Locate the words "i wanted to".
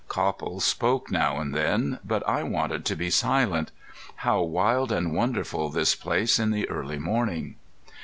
2.27-2.95